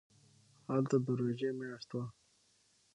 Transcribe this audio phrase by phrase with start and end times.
[0.71, 2.05] هلته د روژې میاشت وه.